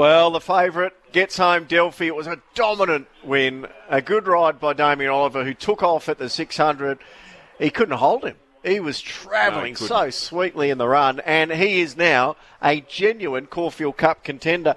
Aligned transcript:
Well, 0.00 0.30
the 0.30 0.40
favourite 0.40 0.94
gets 1.12 1.36
home 1.36 1.64
Delphi. 1.64 2.06
It 2.06 2.14
was 2.14 2.26
a 2.26 2.40
dominant 2.54 3.06
win. 3.22 3.66
A 3.90 4.00
good 4.00 4.26
ride 4.26 4.58
by 4.58 4.72
Damien 4.72 5.10
Oliver, 5.10 5.44
who 5.44 5.52
took 5.52 5.82
off 5.82 6.08
at 6.08 6.16
the 6.16 6.30
600. 6.30 6.98
He 7.58 7.68
couldn't 7.68 7.98
hold 7.98 8.24
him. 8.24 8.36
He 8.64 8.80
was 8.80 8.98
travelling 9.02 9.76
No, 9.78 9.86
so 9.86 10.08
sweetly 10.08 10.70
in 10.70 10.78
the 10.78 10.88
run, 10.88 11.20
and 11.26 11.52
he 11.52 11.82
is 11.82 11.98
now 11.98 12.36
a 12.62 12.80
genuine 12.80 13.44
Caulfield 13.44 13.98
Cup 13.98 14.24
contender. 14.24 14.74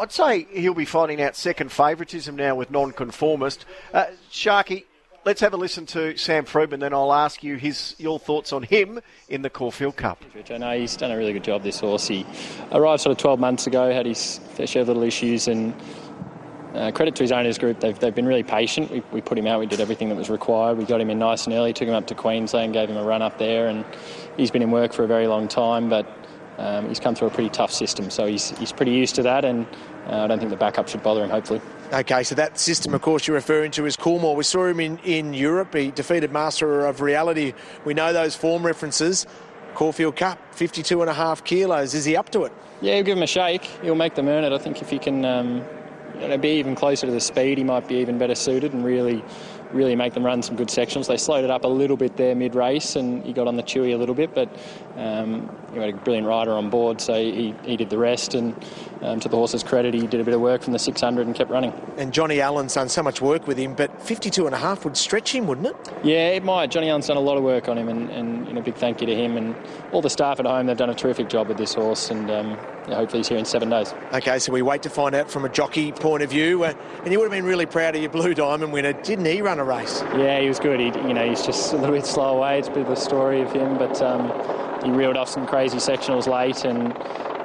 I'd 0.00 0.12
say 0.12 0.46
he'll 0.52 0.74
be 0.74 0.84
finding 0.84 1.20
out 1.20 1.34
second 1.34 1.72
favouritism 1.72 2.36
now 2.36 2.54
with 2.54 2.70
nonconformist. 2.70 3.64
Uh, 3.92 4.06
Sharky, 4.30 4.84
let's 5.24 5.40
have 5.40 5.54
a 5.54 5.56
listen 5.56 5.86
to 5.86 6.16
Sam 6.16 6.44
Freedman, 6.44 6.80
then 6.80 6.92
I'll 6.92 7.12
ask 7.12 7.42
you 7.42 7.56
his 7.56 7.94
your 7.98 8.18
thoughts 8.18 8.52
on 8.52 8.62
him 8.62 9.00
in 9.28 9.42
the 9.42 9.50
Caulfield 9.50 9.96
Cup. 9.96 10.24
I 10.50 10.58
know 10.58 10.76
he's 10.76 10.96
done 10.96 11.10
a 11.10 11.16
really 11.16 11.32
good 11.32 11.44
job. 11.44 11.62
This 11.62 11.80
horse, 11.80 12.08
he 12.08 12.26
arrived 12.72 13.02
sort 13.02 13.12
of 13.12 13.18
12 13.18 13.38
months 13.38 13.66
ago, 13.66 13.92
had 13.92 14.06
his 14.06 14.38
fair 14.54 14.66
share 14.66 14.82
of 14.82 14.88
little 14.88 15.02
issues, 15.02 15.48
and 15.48 15.74
uh, 16.74 16.90
credit 16.90 17.14
to 17.16 17.22
his 17.22 17.32
owners 17.32 17.58
group. 17.58 17.80
They've, 17.80 17.98
they've 17.98 18.14
been 18.14 18.26
really 18.26 18.42
patient. 18.42 18.90
We, 18.90 19.02
we 19.12 19.20
put 19.20 19.38
him 19.38 19.46
out. 19.46 19.60
We 19.60 19.66
did 19.66 19.80
everything 19.80 20.08
that 20.08 20.16
was 20.16 20.30
required. 20.30 20.78
We 20.78 20.84
got 20.84 21.00
him 21.00 21.10
in 21.10 21.18
nice 21.18 21.46
and 21.46 21.54
early. 21.54 21.72
Took 21.72 21.88
him 21.88 21.94
up 21.94 22.06
to 22.08 22.14
Queensland, 22.14 22.72
gave 22.72 22.88
him 22.88 22.96
a 22.96 23.04
run 23.04 23.22
up 23.22 23.38
there, 23.38 23.68
and 23.68 23.84
he's 24.36 24.50
been 24.50 24.62
in 24.62 24.70
work 24.70 24.92
for 24.92 25.04
a 25.04 25.06
very 25.08 25.26
long 25.26 25.48
time. 25.48 25.88
But 25.88 26.06
um, 26.58 26.88
he's 26.88 27.00
come 27.00 27.14
through 27.14 27.28
a 27.28 27.32
pretty 27.32 27.50
tough 27.50 27.72
system, 27.72 28.10
so 28.10 28.26
he's 28.26 28.50
he's 28.58 28.72
pretty 28.72 28.92
used 28.92 29.14
to 29.16 29.22
that, 29.22 29.44
and 29.44 29.66
uh, 30.08 30.24
I 30.24 30.26
don't 30.26 30.38
think 30.38 30.50
the 30.50 30.56
backup 30.56 30.88
should 30.88 31.02
bother 31.02 31.22
him. 31.22 31.30
Hopefully. 31.30 31.60
Okay, 31.92 32.22
so 32.22 32.34
that 32.36 32.58
system, 32.58 32.94
of 32.94 33.02
course, 33.02 33.26
you're 33.26 33.34
referring 33.34 33.70
to 33.72 33.84
is 33.84 33.98
Coolmore. 33.98 34.34
We 34.34 34.44
saw 34.44 34.64
him 34.64 34.80
in, 34.80 34.96
in 35.00 35.34
Europe. 35.34 35.74
He 35.74 35.90
defeated 35.90 36.32
Master 36.32 36.86
of 36.86 37.02
Reality. 37.02 37.52
We 37.84 37.92
know 37.92 38.14
those 38.14 38.34
form 38.34 38.64
references. 38.64 39.26
Caulfield 39.74 40.16
Cup, 40.16 40.38
52 40.54 41.02
and 41.02 41.10
a 41.10 41.12
half 41.12 41.44
kilos. 41.44 41.92
Is 41.92 42.06
he 42.06 42.16
up 42.16 42.30
to 42.30 42.44
it? 42.44 42.52
Yeah, 42.80 42.94
he'll 42.94 43.04
give 43.04 43.18
him 43.18 43.22
a 43.22 43.26
shake. 43.26 43.64
He'll 43.82 43.94
make 43.94 44.14
them 44.14 44.28
earn 44.28 44.42
it. 44.42 44.54
I 44.54 44.58
think 44.58 44.80
if 44.80 44.88
he 44.88 44.98
can 44.98 45.26
um, 45.26 45.62
you 46.18 46.28
know, 46.28 46.38
be 46.38 46.52
even 46.52 46.74
closer 46.74 47.06
to 47.06 47.12
the 47.12 47.20
speed, 47.20 47.58
he 47.58 47.64
might 47.64 47.86
be 47.86 47.96
even 47.96 48.16
better 48.16 48.34
suited 48.34 48.72
and 48.72 48.86
really, 48.86 49.22
really 49.72 49.96
make 49.96 50.14
them 50.14 50.24
run 50.24 50.42
some 50.42 50.56
good 50.56 50.70
sections. 50.70 51.06
They 51.06 51.16
slowed 51.16 51.44
it 51.44 51.50
up 51.50 51.64
a 51.64 51.68
little 51.68 51.96
bit 51.96 52.16
there 52.16 52.34
mid-race, 52.34 52.96
and 52.96 53.24
he 53.24 53.32
got 53.32 53.46
on 53.46 53.56
the 53.56 53.62
chewy 53.62 53.94
a 53.94 53.96
little 53.96 54.14
bit, 54.14 54.34
but 54.34 54.48
um, 54.96 55.50
you 55.74 55.80
had 55.80 55.90
a 55.90 55.96
brilliant 55.96 56.26
rider 56.26 56.52
on 56.52 56.70
board, 56.70 57.00
so 57.00 57.14
he, 57.14 57.54
he 57.64 57.76
did 57.76 57.90
the 57.90 57.98
rest. 57.98 58.34
And 58.34 58.54
um, 59.00 59.20
to 59.20 59.28
the 59.28 59.36
horse's 59.36 59.62
credit, 59.62 59.94
he 59.94 60.06
did 60.06 60.20
a 60.20 60.24
bit 60.24 60.34
of 60.34 60.40
work 60.40 60.62
from 60.62 60.72
the 60.72 60.78
600 60.78 61.26
and 61.26 61.34
kept 61.34 61.50
running. 61.50 61.72
And 61.96 62.12
Johnny 62.12 62.40
Allen's 62.40 62.74
done 62.74 62.88
so 62.88 63.02
much 63.02 63.20
work 63.20 63.46
with 63.46 63.58
him, 63.58 63.74
but 63.74 64.02
52 64.02 64.46
and 64.46 64.54
a 64.54 64.58
half 64.58 64.84
would 64.84 64.96
stretch 64.96 65.34
him, 65.34 65.46
wouldn't 65.46 65.68
it? 65.68 65.76
Yeah, 66.02 66.28
it 66.28 66.44
might. 66.44 66.70
Johnny 66.70 66.88
Allen's 66.88 67.06
done 67.06 67.16
a 67.16 67.20
lot 67.20 67.36
of 67.36 67.42
work 67.42 67.68
on 67.68 67.78
him, 67.78 67.88
and, 67.88 68.10
and 68.10 68.46
you 68.46 68.54
know, 68.54 68.60
big 68.60 68.74
thank 68.74 69.00
you 69.00 69.06
to 69.06 69.14
him 69.14 69.36
and 69.36 69.56
all 69.92 70.02
the 70.02 70.10
staff 70.10 70.38
at 70.40 70.46
home. 70.46 70.66
They've 70.66 70.76
done 70.76 70.90
a 70.90 70.94
terrific 70.94 71.28
job 71.28 71.48
with 71.48 71.56
this 71.56 71.74
horse, 71.74 72.10
and 72.10 72.30
um, 72.30 72.58
hopefully 72.86 73.20
he's 73.20 73.28
here 73.28 73.38
in 73.38 73.44
seven 73.44 73.70
days. 73.70 73.94
Okay, 74.12 74.38
so 74.38 74.52
we 74.52 74.62
wait 74.62 74.82
to 74.82 74.90
find 74.90 75.14
out 75.14 75.30
from 75.30 75.44
a 75.44 75.48
jockey 75.48 75.92
point 75.92 76.22
of 76.22 76.30
view. 76.30 76.64
Uh, 76.64 76.74
and 77.02 77.12
you 77.12 77.18
would 77.18 77.24
have 77.24 77.32
been 77.32 77.44
really 77.44 77.66
proud 77.66 77.94
of 77.94 78.00
your 78.00 78.10
Blue 78.10 78.34
Diamond 78.34 78.72
winner. 78.72 78.92
Didn't 78.92 79.24
he 79.24 79.42
run 79.42 79.58
a 79.58 79.64
race? 79.64 80.02
Yeah, 80.16 80.40
he 80.40 80.48
was 80.48 80.58
good. 80.58 80.80
He, 80.80 80.86
you 80.86 81.14
know, 81.14 81.28
he's 81.28 81.44
just 81.44 81.72
a 81.72 81.76
little 81.76 81.94
bit 81.94 82.06
slow 82.06 82.36
away. 82.36 82.58
It's 82.58 82.68
a 82.68 82.72
bit 82.72 82.82
of 82.82 82.90
a 82.90 82.96
story 82.96 83.40
of 83.40 83.52
him, 83.52 83.78
but 83.78 84.00
um, 84.02 84.30
he 84.84 84.90
reeled 84.90 85.16
off 85.16 85.28
some 85.28 85.46
crazy 85.46 85.78
sectionals 85.78 86.26
late. 86.26 86.64
And 86.64 86.92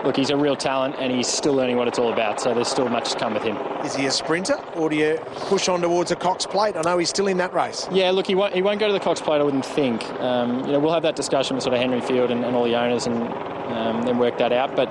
look, 0.04 0.16
he's 0.16 0.30
a 0.30 0.38
real 0.38 0.56
talent, 0.56 0.96
and 1.00 1.12
he's 1.12 1.28
still 1.28 1.54
learning 1.54 1.78
what 1.78 1.88
it's 1.88 2.00
all 2.00 2.14
about. 2.14 2.40
So 2.40 2.54
there's 2.54 2.68
still 2.68 2.90
much 2.90 3.12
to 3.12 3.20
come 3.20 3.34
with 3.34 3.44
him. 3.44 3.58
Is 3.86 3.96
he 3.96 4.06
a 4.06 4.12
sprinter, 4.12 4.58
or 4.76 4.90
do 4.90 4.96
you 4.96 5.18
push 5.48 5.68
on 5.68 5.82
towards 5.82 6.12
a 6.12 6.16
Cox 6.16 6.46
Plate? 6.46 6.76
I 6.76 6.82
know 6.82 6.98
he's 6.98 7.10
still 7.10 7.28
in 7.28 7.38
that 7.38 7.54
race. 7.54 7.88
Yeah, 7.92 8.12
look, 8.12 8.28
he 8.28 8.36
won't, 8.36 8.54
he 8.54 8.62
won't 8.62 8.80
go 8.80 8.88
to 8.88 8.94
the 8.94 9.00
Cox 9.00 9.22
Plate, 9.22 9.40
I 9.40 9.44
wouldn't 9.44 9.66
think. 9.66 10.04
Um, 10.20 10.66
you 10.66 10.74
know, 10.74 10.80
we'll 10.80 10.94
have 10.94 11.04
that 11.04 11.16
discussion 11.16 11.56
with 11.56 11.64
sort 11.64 11.74
of 11.74 11.80
Henry 11.80 12.02
Field 12.02 12.32
and, 12.32 12.44
and 12.44 12.56
all 12.56 12.64
the 12.64 12.76
owners, 12.76 13.08
and 13.08 13.28
um, 13.68 14.04
then 14.04 14.18
work 14.18 14.38
that 14.38 14.52
out. 14.52 14.76
But 14.76 14.90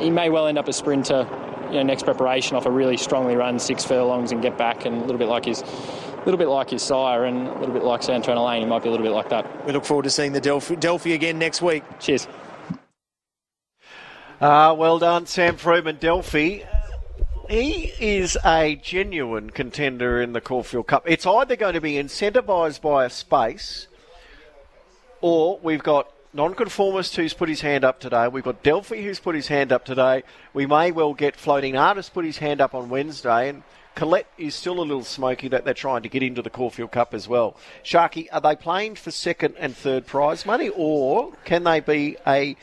he 0.00 0.10
may 0.10 0.30
well 0.30 0.46
end 0.46 0.58
up 0.58 0.68
a 0.68 0.72
sprinter. 0.72 1.26
You 1.68 1.74
know, 1.74 1.82
next 1.82 2.04
preparation 2.04 2.56
off 2.56 2.64
a 2.64 2.70
really 2.70 2.96
strongly 2.96 3.36
run 3.36 3.58
six 3.58 3.84
furlongs 3.84 4.32
and 4.32 4.40
get 4.40 4.56
back, 4.56 4.86
and 4.86 4.96
a 4.96 5.00
little 5.00 5.18
bit 5.18 5.28
like 5.28 5.44
his, 5.44 5.60
a 5.60 6.22
little 6.24 6.38
bit 6.38 6.48
like 6.48 6.70
his 6.70 6.82
sire, 6.82 7.24
and 7.24 7.46
a 7.46 7.58
little 7.58 7.74
bit 7.74 7.84
like 7.84 8.02
Santana 8.02 8.42
Lane. 8.42 8.62
He 8.62 8.66
might 8.66 8.82
be 8.82 8.88
a 8.88 8.90
little 8.90 9.04
bit 9.04 9.12
like 9.12 9.28
that. 9.28 9.66
We 9.66 9.72
look 9.72 9.84
forward 9.84 10.04
to 10.04 10.10
seeing 10.10 10.32
the 10.32 10.40
Delphi, 10.40 10.76
Delphi 10.76 11.12
again 11.12 11.38
next 11.38 11.60
week. 11.60 11.84
Cheers. 12.00 12.26
Uh, 14.40 14.74
well 14.78 14.98
done, 14.98 15.26
Sam 15.26 15.56
Freedman, 15.56 15.96
Delphi. 15.96 16.60
He 17.50 17.92
is 17.98 18.38
a 18.44 18.76
genuine 18.76 19.50
contender 19.50 20.22
in 20.22 20.32
the 20.32 20.40
Caulfield 20.40 20.86
Cup. 20.86 21.04
It's 21.06 21.26
either 21.26 21.56
going 21.56 21.74
to 21.74 21.80
be 21.80 21.94
incentivised 21.94 22.80
by 22.80 23.06
a 23.06 23.10
space, 23.10 23.88
or 25.20 25.58
we've 25.62 25.82
got 25.82 26.12
nonconformist 26.32 27.16
who's 27.16 27.34
put 27.34 27.48
his 27.48 27.60
hand 27.60 27.84
up 27.84 28.00
today. 28.00 28.28
We've 28.28 28.44
got 28.44 28.62
Delphi 28.62 29.02
who's 29.02 29.20
put 29.20 29.34
his 29.34 29.48
hand 29.48 29.72
up 29.72 29.84
today. 29.84 30.22
We 30.52 30.66
may 30.66 30.90
well 30.90 31.14
get 31.14 31.36
floating 31.36 31.76
artist 31.76 32.12
put 32.12 32.24
his 32.24 32.38
hand 32.38 32.60
up 32.60 32.74
on 32.74 32.88
Wednesday, 32.88 33.48
and 33.48 33.62
Colette 33.94 34.30
is 34.38 34.54
still 34.54 34.80
a 34.80 34.82
little 34.82 35.04
smoky 35.04 35.48
that 35.48 35.64
they're 35.64 35.74
trying 35.74 36.02
to 36.02 36.08
get 36.08 36.22
into 36.22 36.42
the 36.42 36.50
Caulfield 36.50 36.92
Cup 36.92 37.14
as 37.14 37.26
well. 37.26 37.56
Sharky, 37.82 38.28
are 38.30 38.40
they 38.40 38.54
playing 38.54 38.94
for 38.94 39.10
second 39.10 39.54
and 39.58 39.76
third 39.76 40.06
prize 40.06 40.46
money, 40.46 40.68
or 40.68 41.32
can 41.44 41.64
they 41.64 41.80
be 41.80 42.16
a 42.26 42.56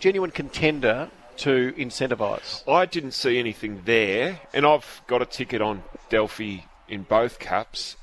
genuine 0.00 0.30
contender 0.30 1.10
to 1.38 1.72
incentivise? 1.76 2.66
I 2.66 2.86
didn't 2.86 3.12
see 3.12 3.38
anything 3.38 3.82
there, 3.84 4.40
and 4.54 4.64
I've 4.64 5.02
got 5.06 5.22
a 5.22 5.26
ticket 5.26 5.60
on 5.60 5.82
Delphi 6.08 6.60
in 6.88 7.02
both 7.02 7.38
cups. 7.38 7.96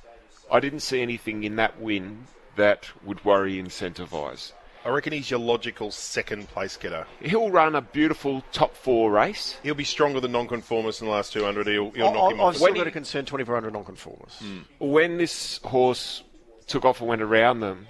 I 0.51 0.59
didn't 0.59 0.81
see 0.81 1.01
anything 1.01 1.43
in 1.43 1.55
that 1.55 1.81
win 1.81 2.27
that 2.55 2.91
would 3.03 3.25
worry 3.25 3.55
incentivise. 3.55 4.51
I 4.85 4.89
reckon 4.89 5.13
he's 5.13 5.31
your 5.31 5.39
logical 5.39 5.89
second 5.89 6.47
place 6.49 6.77
getter. 6.77 7.07
He'll 7.19 7.49
run 7.49 7.73
a 7.75 7.81
beautiful 7.81 8.43
top 8.51 8.75
four 8.75 9.11
race. 9.11 9.57
He'll 9.63 9.73
be 9.73 9.83
stronger 9.83 10.19
than 10.19 10.31
nonconformist 10.31 11.01
in 11.01 11.07
the 11.07 11.13
last 11.13 11.33
200. 11.33 11.65
He'll, 11.67 11.89
he'll 11.91 12.07
I- 12.09 12.13
knock 12.13 12.31
him 12.33 12.39
I- 12.39 12.43
off. 12.43 12.49
I've 12.49 12.55
still 12.57 12.65
When 12.67 12.73
got 12.75 12.83
he- 12.85 12.89
a 12.89 12.91
concern 12.91 13.25
2400 13.25 13.73
nonconformists. 13.73 14.39
Hmm. 14.41 14.59
When 14.79 15.17
this 15.17 15.59
horse 15.63 16.21
took 16.67 16.85
off 16.85 16.99
and 16.99 17.09
went 17.09 17.23
around 17.23 17.61
them, 17.61 17.87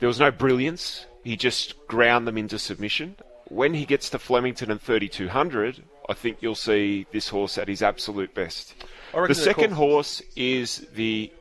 there 0.00 0.08
was 0.08 0.18
no 0.18 0.32
brilliance. 0.32 1.06
He 1.22 1.36
just 1.36 1.86
ground 1.86 2.26
them 2.26 2.36
into 2.36 2.58
submission. 2.58 3.14
When 3.48 3.72
he 3.74 3.84
gets 3.86 4.10
to 4.10 4.18
Flemington 4.18 4.70
and 4.72 4.80
3200, 4.82 5.84
I 6.08 6.14
think 6.14 6.38
you'll 6.40 6.54
see 6.56 7.06
this 7.12 7.28
horse 7.28 7.56
at 7.56 7.68
his 7.68 7.82
absolute 7.82 8.34
best. 8.34 8.74
The 9.12 9.28
the 9.28 9.34
second 9.34 9.70
Caul- 9.70 9.76
horse 9.92 10.22
is 10.34 10.86
the, 10.94 11.32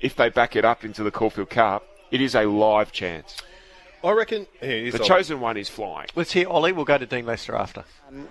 if 0.00 0.14
they 0.14 0.28
back 0.28 0.54
it 0.54 0.64
up 0.64 0.84
into 0.84 1.02
the 1.02 1.10
Caulfield 1.10 1.50
Cup, 1.50 1.84
it 2.12 2.20
is 2.20 2.36
a 2.36 2.44
live 2.44 2.92
chance. 2.92 3.36
I 4.06 4.12
reckon 4.12 4.46
yeah, 4.62 4.68
he's 4.68 4.92
The 4.92 5.00
chosen 5.00 5.40
one 5.40 5.56
is 5.56 5.68
flying. 5.68 6.06
Let's 6.14 6.30
hear 6.30 6.48
Ollie. 6.48 6.70
We'll 6.70 6.84
go 6.84 6.96
to 6.96 7.06
Dean 7.06 7.26
Lester 7.26 7.56
after. 7.56 7.84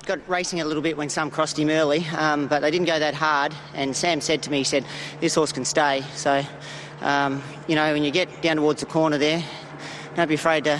got 0.06 0.28
racing 0.30 0.62
a 0.62 0.66
little 0.66 0.82
bit 0.82 0.96
when 0.96 1.10
some 1.10 1.30
crossed 1.30 1.60
him 1.60 1.70
early, 1.70 2.06
um, 2.18 2.48
but 2.48 2.62
they 2.62 2.72
didn't 2.72 2.88
go 2.88 2.98
that 2.98 3.14
hard. 3.14 3.54
And 3.74 3.94
Sam 3.96 4.22
said 4.22 4.42
to 4.44 4.52
me, 4.52 4.60
he 4.60 4.64
said, 4.64 4.86
this 5.20 5.36
horse 5.36 5.52
can 5.52 5.66
stay. 5.66 6.02
So, 6.14 6.44
um, 7.02 7.44
you 7.68 7.76
know, 7.76 7.92
when 7.92 8.06
you 8.06 8.12
get 8.12 8.42
down 8.42 8.56
towards 8.56 8.80
the 8.80 8.86
corner 8.86 9.18
there, 9.18 9.44
don't 10.16 10.30
be 10.30 10.36
afraid 10.36 10.64
to 10.64 10.80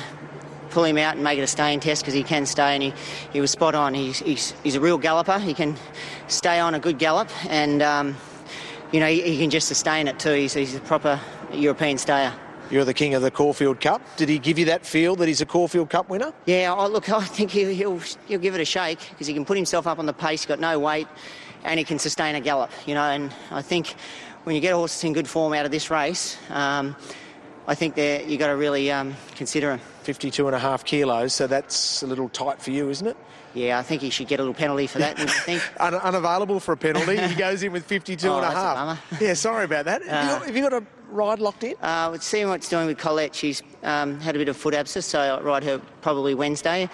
pull 0.70 0.86
him 0.86 0.98
out 0.98 1.16
and 1.16 1.24
make 1.24 1.38
it 1.38 1.42
a 1.44 1.48
staying 1.48 1.82
test 1.82 2.02
because 2.02 2.14
he 2.14 2.24
can 2.24 2.46
stay 2.46 2.74
and 2.74 2.84
he, 2.84 2.94
he 3.34 3.42
was 3.42 3.52
spot 3.52 3.76
on. 3.76 3.94
He's, 3.94 4.20
he's, 4.20 4.52
he's 4.64 4.76
a 4.76 4.80
real 4.80 4.98
galloper. 4.98 5.40
He 5.40 5.54
can 5.54 5.76
stay 6.30 6.60
on 6.60 6.74
a 6.74 6.80
good 6.80 7.00
gallop 7.00 7.30
and, 7.50 7.82
um, 7.82 8.16
you 8.94 9.02
know, 9.02 9.08
he, 9.08 9.22
he 9.22 9.38
can 9.40 9.50
just 9.50 9.68
sustain 9.68 10.08
it 10.08 10.20
too. 10.20 10.34
He's, 10.34 10.54
he's 10.54 10.76
a 10.76 10.80
proper 10.80 11.20
European 11.52 11.98
stayer. 11.98 12.34
You're 12.72 12.84
the 12.86 12.94
king 12.94 13.14
of 13.14 13.22
the 13.22 13.30
Caulfield 13.32 13.80
Cup. 13.80 14.02
Did 14.18 14.28
he 14.30 14.40
give 14.40 14.58
you 14.58 14.66
that 14.66 14.86
feel 14.86 15.16
that 15.18 15.28
he's 15.28 15.42
a 15.42 15.46
Caulfield 15.46 15.90
Cup 15.90 16.10
winner? 16.10 16.34
Yeah, 16.46 16.74
oh, 16.76 16.88
look, 16.88 17.10
I 17.10 17.22
think 17.24 17.52
he'll, 17.52 17.70
he'll, 17.70 18.00
he'll 18.28 18.40
give 18.40 18.56
it 18.56 18.62
a 18.62 18.66
shake 18.66 19.00
because 19.12 19.28
he 19.28 19.34
can 19.34 19.46
put 19.46 19.56
himself 19.56 19.86
up 19.88 20.00
on 20.00 20.06
the 20.08 20.14
pace, 20.14 20.42
he's 20.42 20.46
got 20.48 20.60
no 20.60 20.80
weight, 20.80 21.08
and 21.64 21.78
he 21.78 21.84
can 21.84 22.00
sustain 22.00 22.36
a 22.36 22.42
gallop, 22.42 22.72
you 22.88 22.96
know. 22.96 23.04
And 23.04 23.32
I 23.52 23.62
think 23.62 23.94
when 24.46 24.56
you 24.56 24.62
get 24.62 24.74
horses 24.74 25.04
in 25.04 25.14
good 25.14 25.28
form 25.28 25.54
out 25.54 25.66
of 25.66 25.72
this 25.72 25.90
race, 25.92 26.38
um, 26.50 26.96
I 27.68 27.76
think 27.76 27.96
that 27.96 28.28
you've 28.28 28.40
got 28.40 28.48
to 28.48 28.56
really 28.56 28.92
um, 28.92 29.16
consider 29.36 29.72
him. 29.72 29.80
52 30.04 30.46
and 30.48 30.56
a 30.56 30.60
half 30.60 30.84
kilos, 30.86 31.34
so 31.34 31.48
that's 31.48 32.02
a 32.04 32.08
little 32.08 32.30
tight 32.30 32.62
for 32.62 32.72
you, 32.72 32.90
isn't 32.90 33.08
it? 33.08 33.18
Yeah, 33.56 33.80
I 33.80 33.84
think 33.84 34.02
he 34.02 34.10
should 34.10 34.28
get 34.28 34.40
a 34.40 34.44
little 34.44 34.54
penalty 34.54 34.86
for 34.86 35.00
that? 35.00 35.18
Un- 35.80 35.96
unavailable 35.96 36.60
for 36.60 36.74
a 36.74 36.78
penalty. 36.78 37.16
He 37.18 37.36
goes 37.36 37.64
in 37.64 37.72
with 37.72 37.86
52 37.86 38.28
Oh, 38.28 38.38
and 38.38 38.46
a 38.46 38.50
a 38.50 38.52
half. 38.52 38.76
bummer. 38.76 39.00
yeah, 39.22 39.34
sorry 39.34 39.64
about 39.66 39.86
that. 39.86 40.04
have, 40.06 40.12
you 40.26 40.30
Uh, 40.30 40.40
got, 40.40 40.46
have 40.48 40.56
you 40.58 40.62
got 40.70 40.74
a 40.74 40.84
ride 41.10 41.40
locked 41.40 41.64
in? 41.64 41.76
Uh, 41.82 42.10
let's 42.12 42.26
see 42.26 42.44
what 42.46 42.56
it's 42.56 42.70
doing 42.70 42.88
with 42.88 42.98
Colette. 42.98 43.36
She's 43.36 43.62
um, 43.84 44.20
had 44.20 44.36
a 44.36 44.40
bit 44.40 44.50
of 44.50 44.58
foot 44.58 44.74
abscess, 44.74 45.06
so 45.06 45.20
I'll 45.20 45.42
ride 45.42 45.64
her 45.64 45.80
probably 46.02 46.34
Wednesday, 46.36 46.90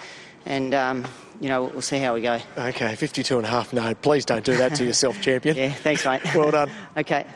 and 0.46 0.74
um, 0.74 1.06
you 1.40 1.48
know 1.48 1.64
we'll 1.64 1.82
see 1.82 1.98
how 1.98 2.14
we 2.14 2.22
go. 2.22 2.38
Okay, 2.56 2.94
52 2.94 3.36
and 3.36 3.46
a 3.46 3.50
half. 3.50 3.72
No, 3.72 3.94
please 3.94 4.24
don't 4.24 4.44
do 4.44 4.56
that 4.56 4.74
to 4.76 4.84
yourself, 4.84 5.20
champion. 5.20 5.56
Yeah, 5.62 5.72
thanks, 5.72 6.04
mate. 6.04 6.22
Well 6.34 6.50
done. 6.50 6.70
okay. 6.96 7.26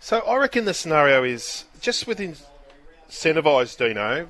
So 0.00 0.20
I 0.20 0.36
reckon 0.36 0.64
the 0.64 0.74
scenario 0.74 1.24
is 1.24 1.64
just 1.80 2.06
with 2.06 2.18
incentivised 2.18 3.78
Dino. 3.78 4.28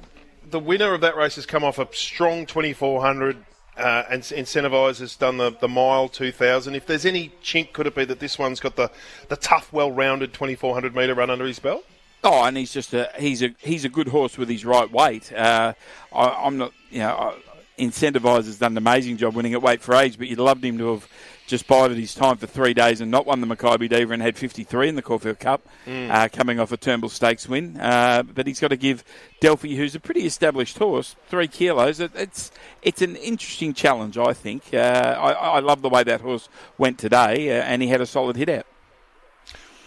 The 0.51 0.61
winner 0.61 0.95
of 0.95 1.03
that 1.03 1.17
race 1.17 1.37
has 1.37 1.45
come 1.45 1.63
off 1.63 1.79
a 1.79 1.87
strong 1.93 2.47
2400 2.47 3.45
uh, 3.79 4.05
and 4.11 4.23
incentivised 4.23 5.01
has 5.01 5.17
done 5.17 5.37
the, 5.37 5.51
the 5.51 5.69
mile 5.69 6.09
2000. 6.09 6.75
If 6.75 6.87
there's 6.87 7.07
any 7.07 7.33
chink, 7.43 7.73
could 7.73 7.87
it 7.87 7.95
be 7.95 8.05
that 8.05 8.21
this 8.21 8.39
one's 8.39 8.61
got 8.61 8.77
the, 8.77 8.91
the 9.29 9.37
tough, 9.37 9.73
well 9.73 9.91
rounded 9.91 10.33
2400 10.33 10.95
metre 10.95 11.15
run 11.15 11.31
under 11.31 11.47
his 11.47 11.59
belt? 11.59 11.85
Oh, 12.25 12.45
and 12.45 12.57
he's 12.57 12.73
just 12.73 12.93
a 12.95 13.11
he's 13.17 13.43
a 13.45 13.55
he's 13.59 13.85
a 13.85 13.89
good 13.89 14.09
horse 14.09 14.37
with 14.37 14.49
his 14.49 14.65
right 14.65 14.91
weight. 14.91 15.33
Uh, 15.33 15.75
I, 16.13 16.25
I'm 16.29 16.59
not, 16.59 16.73
you 16.91 16.99
know, 16.99 17.15
I, 17.15 17.37
has 17.79 18.59
done 18.59 18.73
an 18.73 18.79
amazing 18.79 19.17
job 19.19 19.35
winning 19.37 19.55
at 19.55 19.63
weight 19.63 19.81
for 19.81 19.95
age, 19.95 20.19
but 20.19 20.27
you'd 20.27 20.41
loved 20.41 20.65
him 20.65 20.79
to 20.79 20.95
have 20.95 21.09
just 21.49 21.67
bided 21.67 21.97
his 21.97 22.15
time 22.15 22.37
for 22.37 22.47
three 22.47 22.75
days 22.75 23.01
and 23.01 23.11
not 23.11 23.27
won 23.27 23.41
the 23.41 23.47
Makybe 23.47 23.89
Diva 23.89 24.13
and 24.13 24.23
had 24.23 24.37
53 24.37 24.91
in 24.91 24.95
the 24.95 25.03
Caulfield 25.03 25.41
Cup, 25.41 25.67
mm. 25.87 26.11
uh, 26.11 26.29
coming 26.29 26.61
off 26.61 26.71
a 26.71 26.77
Turnbull 26.77 27.09
Stakes 27.09 27.49
win. 27.49 27.79
Uh, 27.81 28.23
but 28.23 28.47
he's 28.47 28.61
got 28.61 28.69
to 28.69 28.77
give 28.77 29.03
Delphi, 29.41 29.75
who's 29.75 29.95
a 29.95 30.01
pretty 30.01 30.27
established 30.27 30.79
horse, 30.79 31.17
three 31.29 31.49
kilos. 31.49 32.01
It, 32.01 32.13
it's 32.15 32.53
it's 32.83 33.03
an 33.03 33.17
interesting 33.17 33.73
challenge, 33.73 34.19
I 34.19 34.35
think. 34.35 34.73
Uh, 34.73 34.77
I, 34.77 35.33
I, 35.33 35.59
love 35.61 35.83
the 35.83 35.89
way 35.89 36.05
that 36.05 36.21
horse 36.21 36.49
went 36.77 36.99
today, 36.99 37.59
uh, 37.59 37.63
and 37.63 37.83
he 37.83 37.89
had 37.89 38.01
a 38.01 38.07
solid 38.07 38.37
hit 38.37 38.51
out. 38.51 38.67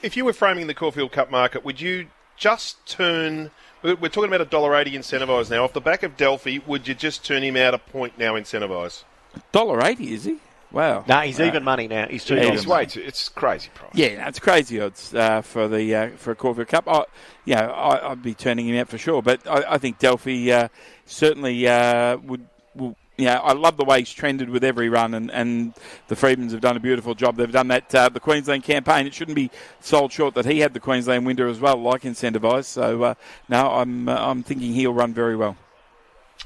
If 0.02 0.18
you 0.18 0.26
were 0.26 0.34
framing 0.34 0.66
the 0.66 0.74
Caulfield 0.74 1.12
Cup 1.12 1.30
market, 1.30 1.64
would 1.64 1.80
you 1.80 2.08
just 2.36 2.84
turn? 2.88 3.52
We're 3.84 3.96
talking 4.10 4.26
about 4.26 4.42
a 4.42 4.46
dollar 4.46 4.76
eighty 4.76 4.92
incentivise 4.92 5.52
now. 5.52 5.64
Off 5.64 5.74
the 5.74 5.82
back 5.82 6.02
of 6.02 6.18
Delphi, 6.18 6.58
would 6.66 6.88
you 6.88 6.96
just 6.96 7.24
turn 7.24 7.44
him 7.44 7.56
out 7.56 7.76
a 7.76 7.78
point 7.78 8.18
now 8.18 8.34
incentivise? 8.34 9.04
Dollar 9.52 9.86
eighty, 9.86 10.14
is 10.14 10.24
he? 10.24 10.40
Wow. 10.72 11.04
No, 11.08 11.20
he's 11.20 11.40
uh, 11.40 11.44
even 11.44 11.64
money 11.64 11.88
now. 11.88 12.08
He's 12.08 12.24
two 12.24 12.36
yeah, 12.36 12.66
way 12.66 12.86
too, 12.86 13.02
It's 13.02 13.28
crazy 13.30 13.70
price. 13.74 13.92
Yeah, 13.94 14.28
it's 14.28 14.40
crazy 14.40 14.80
odds 14.80 15.14
uh, 15.14 15.42
for 15.42 15.68
the 15.68 15.96
uh, 15.96 16.10
for 16.16 16.32
a 16.32 16.36
Caulfield 16.36 16.70
Cup. 16.70 16.88
I, 16.88 17.06
you 17.46 17.56
know, 17.56 17.72
I, 17.72 18.10
would 18.10 18.24
be 18.24 18.34
turning 18.34 18.68
him 18.68 18.78
out 18.78 18.88
for 18.88 18.98
sure. 18.98 19.22
But 19.22 19.46
I, 19.48 19.74
I 19.74 19.78
think 19.78 20.00
Delphi 20.00 20.50
uh, 20.52 20.68
certainly 21.06 21.68
uh, 21.68 22.18
would, 22.18 22.48
will. 22.76 22.96
Yeah, 23.18 23.38
I 23.40 23.52
love 23.52 23.78
the 23.78 23.86
way 23.86 24.00
he's 24.00 24.12
trended 24.12 24.50
with 24.50 24.64
every 24.64 24.90
run, 24.90 25.14
and, 25.14 25.30
and 25.30 25.74
the 26.08 26.16
Freedmans 26.16 26.52
have 26.52 26.62
done 26.62 26.76
a 26.76 26.80
beautiful 26.80 27.14
job. 27.14 27.36
They've 27.36 27.52
done 27.52 27.68
that 27.68 27.94
uh, 27.94 28.10
the 28.10 28.22
Queensland 28.22 28.64
campaign. 28.64 29.06
It 29.06 29.14
shouldn't 29.14 29.36
be 29.36 29.52
sold 29.80 30.12
short 30.12 30.34
that 30.36 30.46
he 30.46 30.60
had 30.60 30.74
the 30.74 30.80
Queensland 30.80 31.26
winter 31.26 31.48
as 31.48 31.60
well, 31.60 31.78
like 31.78 32.02
incentivise. 32.02 32.66
So 32.66 33.16
now 33.48 33.74
I'm 33.74 34.10
I'm 34.10 34.42
thinking 34.42 34.74
he'll 34.74 34.94
run 34.94 35.14
very 35.14 35.36
well. 35.36 35.58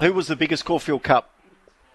Who 0.01 0.11
was 0.11 0.27
the 0.27 0.35
biggest 0.35 0.65
Caulfield 0.65 1.03
Cup 1.03 1.29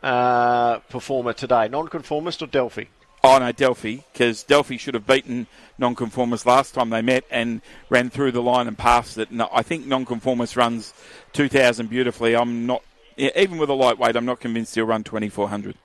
uh, 0.03 0.79
performer 0.91 1.33
today? 1.33 1.69
Nonconformist 1.69 2.43
or 2.43 2.47
Delphi? 2.47 2.85
Oh 3.23 3.39
no, 3.39 3.53
Delphi, 3.53 3.99
because 4.13 4.43
Delphi 4.43 4.79
should 4.79 4.95
have 4.95 5.07
beaten 5.07 5.47
Nonconformist 5.79 6.47
last 6.47 6.73
time 6.73 6.89
they 6.89 7.03
met 7.03 7.25
and 7.31 7.61
ran 7.91 8.09
through 8.09 8.33
the 8.33 8.41
line 8.41 8.67
and 8.67 8.79
passed 8.79 9.19
it. 9.19 9.31
And 9.31 9.43
I 9.43 9.63
think 9.63 9.87
Nonconformist 9.87 10.57
runs 10.57 10.95
2,000 11.35 11.91
beautifully. 11.91 12.35
I'm 12.35 12.65
not, 12.65 12.83
even 13.19 13.59
with 13.59 13.69
a 13.69 13.75
lightweight, 13.75 14.17
I'm 14.17 14.25
not 14.25 14.41
convinced 14.41 14.75
he'll 14.75 14.87
run 14.87 15.05
2,400. 15.05 15.77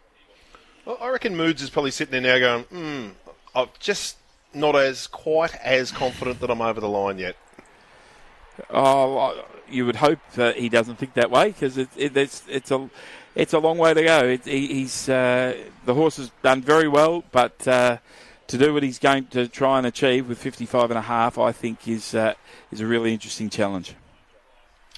Well, 0.85 0.97
I 1.01 1.09
reckon 1.09 1.35
Moods 1.35 1.61
is 1.61 1.69
probably 1.69 1.91
sitting 1.91 2.11
there 2.11 2.39
now 2.39 2.39
going, 2.39 2.63
hmm, 2.65 3.29
I'm 3.53 3.67
just 3.79 4.17
not 4.53 4.75
as 4.75 5.07
quite 5.07 5.55
as 5.55 5.91
confident 5.91 6.39
that 6.39 6.49
I'm 6.49 6.61
over 6.61 6.79
the 6.79 6.87
line 6.87 7.17
yet. 7.17 7.35
Oh, 8.69 9.43
you 9.69 9.85
would 9.85 9.97
hope 9.97 10.19
that 10.35 10.57
he 10.57 10.69
doesn't 10.69 10.97
think 10.97 11.15
that 11.15 11.29
way 11.29 11.49
because 11.49 11.77
it, 11.77 11.89
it, 11.97 12.15
it's 12.15 12.43
it's 12.47 12.71
a 12.71 12.89
it's 13.35 13.53
a 13.53 13.59
long 13.59 13.77
way 13.77 13.93
to 13.93 14.03
go. 14.03 14.19
It, 14.25 14.45
he, 14.45 14.67
he's 14.67 15.09
uh, 15.09 15.55
the 15.85 15.93
horse 15.93 16.17
has 16.17 16.31
done 16.41 16.61
very 16.61 16.87
well, 16.87 17.23
but 17.31 17.67
uh, 17.67 17.97
to 18.47 18.57
do 18.57 18.73
what 18.73 18.83
he's 18.83 18.99
going 18.99 19.25
to 19.27 19.47
try 19.47 19.77
and 19.77 19.85
achieve 19.85 20.27
with 20.29 20.37
55 20.37 20.91
and 20.91 20.97
a 20.97 21.03
half, 21.03 21.37
I 21.37 21.51
think 21.51 21.87
is 21.87 22.15
uh, 22.15 22.33
is 22.71 22.81
a 22.81 22.87
really 22.87 23.13
interesting 23.13 23.49
challenge. 23.49 23.95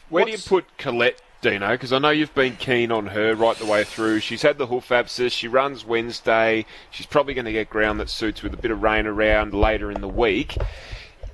Where 0.09 0.23
What's... 0.23 0.43
do 0.43 0.55
you 0.55 0.61
put 0.61 0.77
Colette, 0.77 1.21
Dino? 1.41 1.71
Because 1.71 1.91
I 1.91 1.99
know 1.99 2.11
you've 2.11 2.35
been 2.35 2.55
keen 2.55 2.91
on 2.91 3.07
her 3.07 3.35
right 3.35 3.57
the 3.57 3.65
way 3.65 3.83
through. 3.83 4.19
She's 4.19 4.41
had 4.41 4.57
the 4.57 4.67
hoof 4.67 4.91
abscess. 4.91 5.33
She 5.33 5.47
runs 5.47 5.83
Wednesday. 5.83 6.65
She's 6.91 7.05
probably 7.05 7.33
going 7.33 7.45
to 7.45 7.51
get 7.51 7.69
ground 7.69 7.99
that 7.99 8.09
suits 8.09 8.43
with 8.43 8.53
a 8.53 8.57
bit 8.57 8.71
of 8.71 8.81
rain 8.81 9.05
around 9.07 9.53
later 9.53 9.91
in 9.91 10.01
the 10.01 10.07
week 10.07 10.55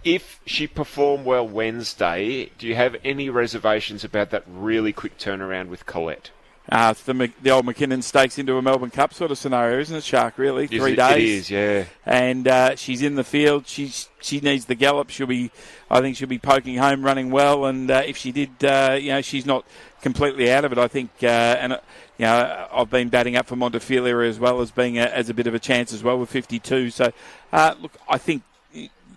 if 0.04 0.42
she 0.46 0.68
performed 0.68 1.26
well 1.26 1.48
Wednesday, 1.48 2.52
do 2.58 2.68
you 2.68 2.76
have 2.76 2.96
any 3.04 3.30
reservations 3.30 4.04
about 4.04 4.32
that 4.32 4.44
really 4.48 4.92
quick 4.92 5.18
turnaround 5.18 5.70
with 5.70 5.86
Colette? 5.86 6.32
Uh, 6.70 6.94
the, 6.94 7.32
the 7.42 7.50
old 7.50 7.66
McKinnon 7.66 8.02
Stakes 8.02 8.40
into 8.40 8.56
a 8.56 8.62
Melbourne 8.62 8.90
Cup 8.90 9.14
sort 9.14 9.32
of 9.32 9.38
scenario, 9.38 9.80
isn't 9.80 9.98
it, 9.98 10.04
Shark? 10.04 10.38
Really, 10.38 10.68
three 10.68 10.94
it, 10.94 10.96
days. 10.96 11.18
It 11.18 11.24
is, 11.24 11.52
yeah. 11.52 11.86
And 12.06 12.48
uh, 12.48 12.76
she's 12.78 13.02
in 13.02 13.16
the 13.16 13.24
field. 13.24 13.68
She's 13.68 14.10
she 14.22 14.40
needs 14.40 14.66
the 14.66 14.76
gallop. 14.76 15.10
She'll 15.10 15.28
be, 15.28 15.52
I 15.92 16.00
think, 16.00 16.16
she'll 16.16 16.30
be 16.30 16.40
poking 16.40 16.78
home, 16.78 17.04
running 17.04 17.32
well. 17.32 17.66
And 17.66 17.92
uh, 17.92 18.04
if 18.06 18.16
she 18.16 18.32
did, 18.32 18.64
uh, 18.64 18.98
you 19.00 19.10
know, 19.10 19.22
she's 19.22 19.46
not 19.46 19.66
completely 20.02 20.50
out 20.50 20.64
of 20.64 20.72
it. 20.72 20.78
I 20.78 20.88
think, 20.88 21.12
uh, 21.22 21.28
and 21.28 21.74
uh, 21.74 21.80
you 22.18 22.26
know, 22.26 22.68
I've 22.72 22.90
been 22.90 23.10
batting 23.10 23.36
up 23.36 23.48
for 23.48 23.58
Montefilia 23.58 24.28
as 24.28 24.40
well 24.40 24.62
as 24.62 24.72
being 24.72 24.98
a, 24.98 25.04
as 25.04 25.30
a 25.30 25.34
bit 25.34 25.48
of 25.48 25.54
a 25.54 25.60
chance 25.60 25.92
as 25.92 26.02
well 26.02 26.18
with 26.18 26.30
52. 26.30 26.92
So, 26.92 27.12
look, 27.52 27.92
I 28.08 28.18
think 28.18 28.44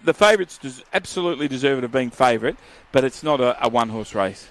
the 0.03 0.15
favourites 0.15 0.59
absolutely 0.93 1.47
deserve 1.47 1.79
it 1.79 1.85
of 1.85 1.93
being 1.93 2.11
favourite, 2.11 2.57
but 2.91 3.05
it's 3.05 3.23
not 3.23 3.41
a, 3.41 3.65
a 3.65 3.69
one 3.69 3.91
horse 3.91 4.15
race. 4.17 4.49